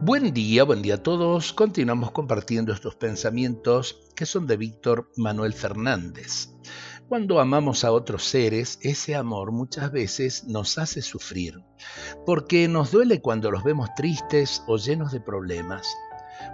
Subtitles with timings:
[0.00, 1.52] Buen día, buen día a todos.
[1.52, 6.50] Continuamos compartiendo estos pensamientos que son de Víctor Manuel Fernández.
[7.08, 11.64] Cuando amamos a otros seres, ese amor muchas veces nos hace sufrir,
[12.24, 15.88] porque nos duele cuando los vemos tristes o llenos de problemas,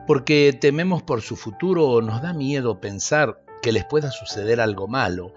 [0.07, 4.89] porque tememos por su futuro o nos da miedo pensar que les pueda suceder algo
[4.89, 5.35] malo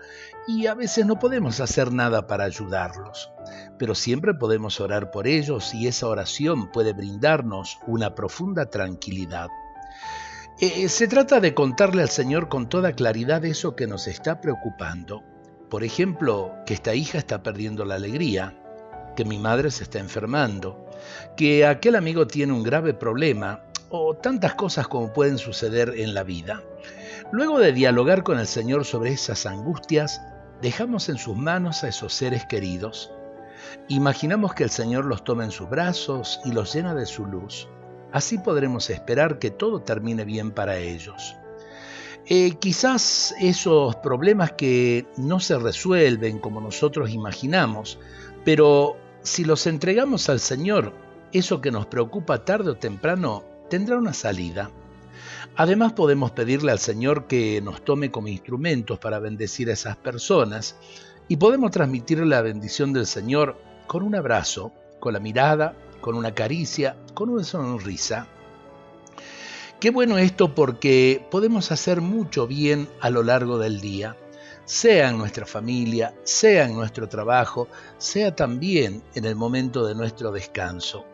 [0.47, 3.31] y a veces no podemos hacer nada para ayudarlos,
[3.77, 9.49] pero siempre podemos orar por ellos y esa oración puede brindarnos una profunda tranquilidad.
[10.59, 15.21] Eh, se trata de contarle al Señor con toda claridad eso que nos está preocupando.
[15.69, 18.57] Por ejemplo, que esta hija está perdiendo la alegría,
[19.17, 20.89] que mi madre se está enfermando,
[21.35, 26.23] que aquel amigo tiene un grave problema o tantas cosas como pueden suceder en la
[26.23, 26.63] vida.
[27.31, 30.21] Luego de dialogar con el Señor sobre esas angustias,
[30.61, 33.11] dejamos en sus manos a esos seres queridos.
[33.87, 37.67] Imaginamos que el Señor los toma en sus brazos y los llena de su luz.
[38.11, 41.35] Así podremos esperar que todo termine bien para ellos.
[42.25, 47.99] Eh, quizás esos problemas que no se resuelven como nosotros imaginamos,
[48.43, 50.93] pero si los entregamos al Señor,
[51.31, 54.69] eso que nos preocupa tarde o temprano tendrá una salida.
[55.55, 60.75] Además podemos pedirle al Señor que nos tome como instrumentos para bendecir a esas personas
[61.27, 66.33] y podemos transmitirle la bendición del Señor con un abrazo, con la mirada, con una
[66.33, 68.27] caricia, con una sonrisa.
[69.79, 74.17] Qué bueno esto porque podemos hacer mucho bien a lo largo del día,
[74.65, 80.31] sea en nuestra familia, sea en nuestro trabajo, sea también en el momento de nuestro
[80.31, 81.05] descanso.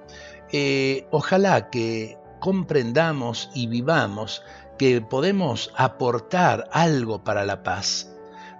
[0.52, 4.44] Eh, ojalá que comprendamos y vivamos
[4.78, 8.14] que podemos aportar algo para la paz.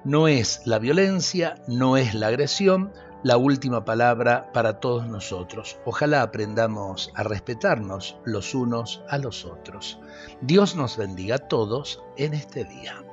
[0.06, 5.76] No es la violencia, no es la agresión, la última palabra para todos nosotros.
[5.84, 10.00] Ojalá aprendamos a respetarnos los unos a los otros.
[10.40, 13.04] Dios nos bendiga a todos en este día.